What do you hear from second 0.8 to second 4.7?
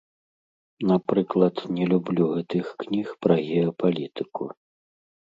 Напрыклад, не люблю гэтых кніг пра геапалітыку.